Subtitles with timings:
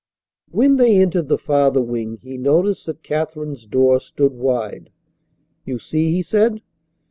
[0.49, 4.89] When they entered the farther wing he noticed that Katherine's door stood wide.
[5.63, 6.63] "You see," he said.